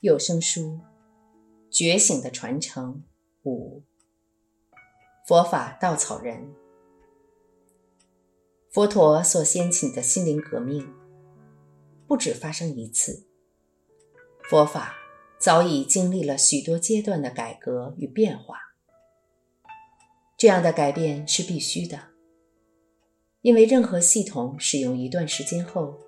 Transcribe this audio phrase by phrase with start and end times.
[0.00, 0.60] 有声书
[1.70, 3.02] 《觉醒的传承
[3.44, 3.80] 五》
[5.26, 6.54] 佛法稻草人，
[8.70, 10.86] 佛陀所掀起的心灵革命，
[12.06, 13.26] 不止发生一次。
[14.42, 14.94] 佛法
[15.38, 18.58] 早已经历了许多阶段的改革与变化。
[20.36, 21.98] 这样的改变是必须的，
[23.40, 25.98] 因为任何系统使用一段时间后，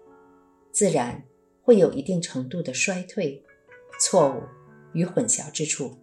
[0.71, 1.25] 自然
[1.63, 3.43] 会有一定程度的衰退、
[4.01, 4.43] 错误
[4.93, 5.97] 与混淆之处。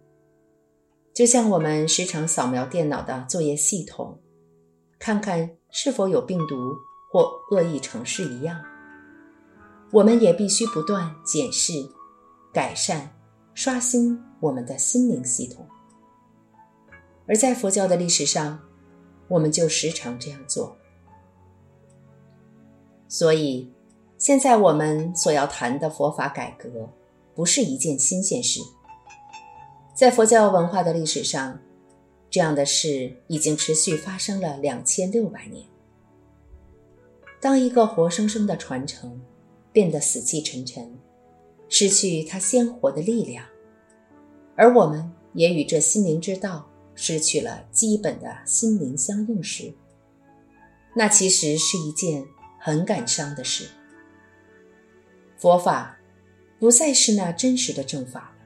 [1.14, 4.20] 就像我们时常扫描电脑的作业系统，
[4.98, 6.74] 看看是否有病毒
[7.10, 8.62] 或恶意程式一样，
[9.92, 11.72] 我们也必须不断检视、
[12.52, 13.10] 改善、
[13.54, 15.66] 刷新我们的心灵系统。
[17.26, 18.58] 而在佛教的历史上，
[19.26, 20.76] 我们就时常这样做。
[23.08, 23.72] 所以，
[24.18, 26.92] 现在我们所要谈的佛法改革，
[27.36, 28.60] 不是一件新鲜事。
[29.94, 31.60] 在佛教文化的历史上，
[32.28, 35.64] 这样的事已经持续发生了两千六百年。
[37.40, 39.20] 当一个活生生的传承
[39.70, 40.98] 变得死气沉沉，
[41.68, 43.44] 失去它鲜活的力量，
[44.56, 46.66] 而我们也与这心灵之道。
[46.98, 49.70] 失去了基本的心灵相应时，
[50.94, 52.24] 那其实是一件
[52.58, 53.68] 很感伤的事。
[55.36, 55.95] 佛法
[56.58, 58.36] 不再是那真实的正法了。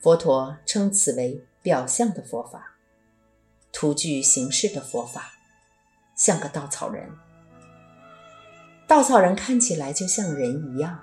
[0.00, 2.76] 佛陀称此为表象的佛法，
[3.72, 5.32] 图具形式的佛法，
[6.14, 7.10] 像个稻草人。
[8.86, 10.98] 稻草人看起来就像人一样，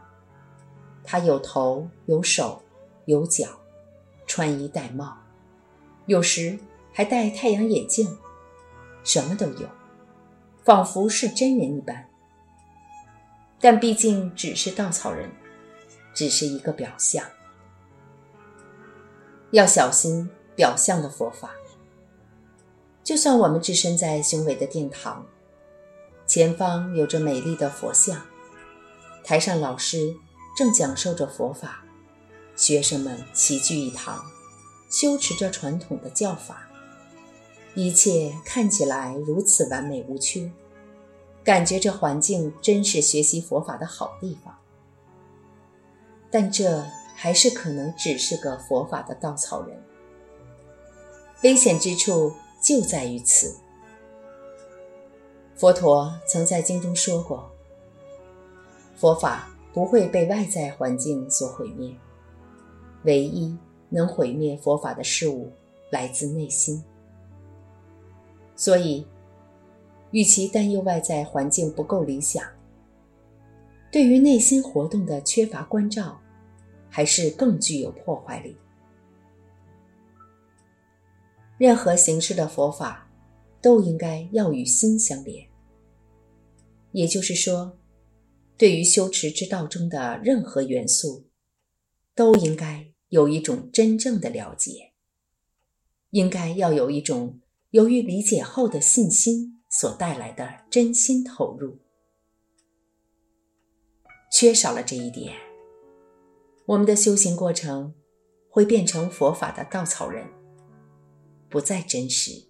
[1.03, 2.64] 他有头有手
[3.06, 3.48] 有脚，
[4.26, 5.18] 穿衣戴帽。
[6.06, 6.58] 有时
[6.94, 8.18] 还戴太阳眼镜，
[9.03, 9.68] 什么都有，
[10.64, 12.09] 仿佛是真人一般。
[13.59, 15.31] 但毕竟只是稻草人，
[16.14, 17.25] 只是一个表象。
[19.52, 21.52] 要小心表象的佛法。
[23.03, 25.25] 就算我们置身在雄伟的殿堂，
[26.25, 28.25] 前方有着美丽的佛像，
[29.24, 30.16] 台上老师
[30.58, 31.84] 正讲授着佛法，
[32.56, 34.24] 学生们齐聚一堂。
[34.88, 36.69] 修持着传统的教法，
[37.74, 40.50] 一切看起来如此完美无缺，
[41.45, 44.53] 感觉这环境真是学习佛法的好地方。
[46.29, 46.83] 但这
[47.16, 49.81] 还是可能只是个佛法的稻草人。
[51.44, 53.55] 危险之处就在于此。
[55.55, 57.50] 佛陀曾在经中说过
[58.97, 61.95] ：“佛法不会被外在环境所毁灭，
[63.03, 63.55] 唯一。”
[63.88, 65.50] 能毁灭佛法的事物
[65.91, 66.84] 来自内心，
[68.55, 69.05] 所以，
[70.11, 72.43] 与其担忧外在环境不够理想，
[73.91, 76.19] 对于内心活动的缺乏关照，
[76.89, 78.55] 还是更具有破坏力。
[81.57, 83.09] 任何形式的佛法，
[83.61, 85.47] 都应该要与心相连。
[86.91, 87.77] 也就是说，
[88.57, 91.27] 对于修持之道中的任何元素，
[92.13, 92.91] 都应该。
[93.09, 94.91] 有一种真正的了解，
[96.09, 97.39] 应该要有一种
[97.69, 101.78] 由于理解后的信心所带来的真心投入。
[104.31, 105.36] 缺少了这一点，
[106.66, 107.94] 我们的修行过程
[108.50, 110.25] 会变成佛法的稻草人，
[111.50, 112.47] 不再真实。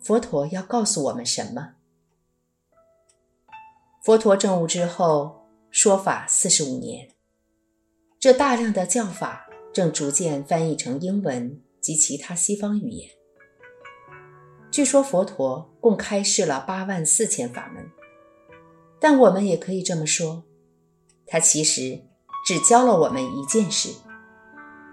[0.00, 1.76] 佛陀要告诉我们什么？
[4.02, 7.14] 佛陀证悟之后，说法四十五年。
[8.18, 13.15] 这大量的教法正逐渐翻译成英文及其他西方语言。
[14.76, 17.82] 据说佛陀共开示了八万四千法门，
[19.00, 20.42] 但我们也可以这么说，
[21.26, 21.98] 他其实
[22.44, 23.88] 只教了我们一件事，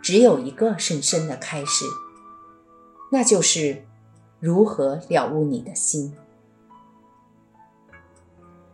[0.02, 1.84] 只有一个深深的开示，
[3.12, 3.84] 那就是
[4.40, 6.16] 如何了悟你的心。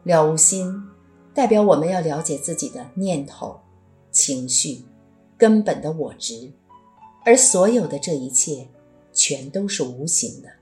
[0.04, 0.72] 了悟心，
[1.34, 3.60] 代表我们要了解自己的念头。
[4.12, 4.86] 情绪，
[5.36, 6.52] 根本的我执，
[7.26, 8.68] 而所有的这一切，
[9.12, 10.59] 全都是无形的。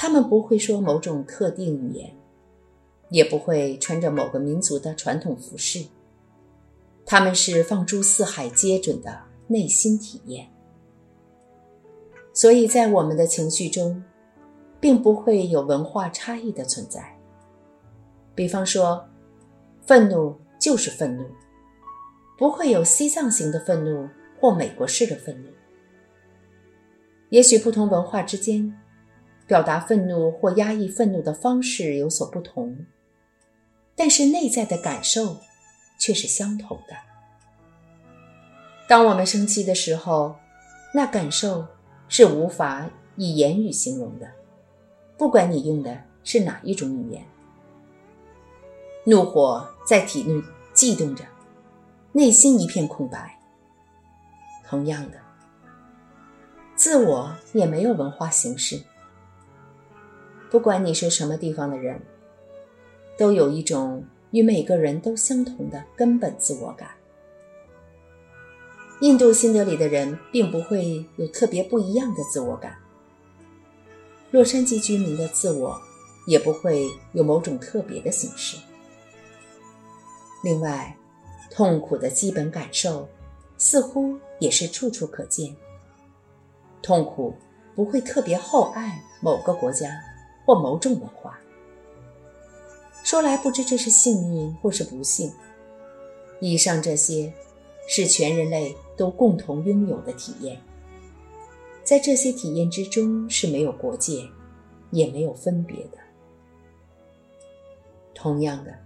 [0.00, 2.16] 他们不会说某种特定语言，
[3.10, 5.84] 也不会穿着某个民族的传统服饰。
[7.04, 10.48] 他们是放诸四海皆准的内心体验。
[12.32, 14.00] 所以在我们的情绪中，
[14.78, 17.18] 并不会有文化差异的存在。
[18.36, 19.04] 比方说，
[19.84, 21.24] 愤怒就是愤怒。
[22.38, 24.08] 不会有西藏型的愤怒
[24.38, 25.50] 或美国式的愤怒。
[27.30, 28.72] 也许不同文化之间，
[29.48, 32.84] 表达愤怒或压抑愤怒的方式有所不同，
[33.96, 35.38] 但是内在的感受
[35.98, 36.94] 却是相同的。
[38.86, 40.36] 当我们生气的时候，
[40.92, 41.66] 那感受
[42.08, 44.30] 是无法以言语形容的，
[45.16, 47.24] 不管你用的是哪一种语言。
[49.04, 50.42] 怒火在体内
[50.74, 51.24] 悸动着，
[52.12, 53.34] 内心一片空白。
[54.68, 55.18] 同样的，
[56.76, 58.78] 自我也没有文化形式。
[60.50, 62.00] 不管你是什么地方的人，
[63.16, 66.90] 都有一种与每个人都相同的根本自我感。
[69.00, 72.76] 印度新德里的人并不会有特别不一样的自我感，
[74.30, 75.80] 洛杉矶居民的自我
[76.26, 78.56] 也不会有某种特别的形式。
[80.42, 80.96] 另外，
[81.50, 83.08] 痛苦的基本感受
[83.56, 85.54] 似乎也是处处可见。
[86.82, 87.34] 痛苦
[87.74, 89.88] 不会特别厚爱某个国家
[90.48, 91.38] 或某种文化。
[93.04, 95.30] 说来不知这是幸运或是不幸。
[96.40, 97.30] 以上这些
[97.86, 98.74] 是全人类。
[98.98, 100.60] 都共同拥有的体验，
[101.84, 104.28] 在这些体验之中是没有国界，
[104.90, 105.98] 也没有分别的。
[108.12, 108.76] 同样的，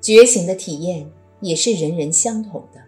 [0.00, 1.10] 觉醒的体验
[1.40, 2.80] 也是人人相同的，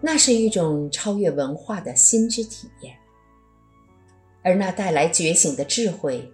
[0.00, 2.96] 那是一种超越文化的心之体验，
[4.44, 6.30] 而那带来觉醒的智慧，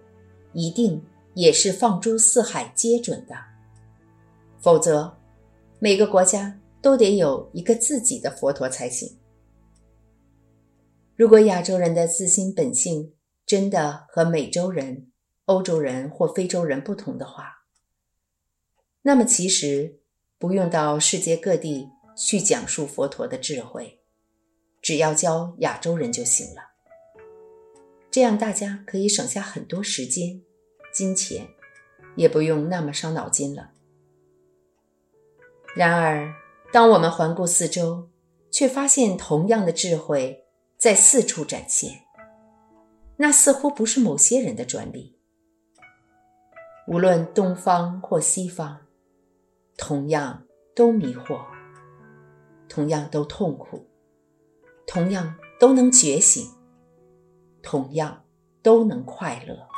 [0.53, 1.03] 一定
[1.33, 3.35] 也是放诸四海皆准的。
[4.59, 5.17] 否则，
[5.79, 9.17] 每个国家都得有一个自己的佛陀才行。
[11.15, 13.13] 如果亚洲人的自心本性
[13.45, 15.11] 真的和美洲人、
[15.45, 17.65] 欧洲人或非洲人不同的话，
[19.01, 19.99] 那么其实
[20.39, 23.99] 不用到世界各地去讲述佛陀的智慧，
[24.81, 26.72] 只要教亚洲人就行了。
[28.13, 30.39] 这样大家可以省下很多时间、
[30.93, 31.47] 金钱，
[32.15, 33.71] 也不用那么伤脑筋了。
[35.75, 36.31] 然而，
[36.71, 38.09] 当我们环顾四周，
[38.51, 40.39] 却发现同样的智慧。
[40.77, 42.01] 在四处展现，
[43.15, 45.17] 那似乎不是某些人的专利。
[46.89, 48.81] 无论东方或西方，
[49.77, 50.45] 同样
[50.75, 51.39] 都迷惑，
[52.67, 53.87] 同样都痛苦，
[54.85, 56.45] 同样都能觉醒，
[57.63, 58.23] 同样
[58.61, 59.72] 都能快乐。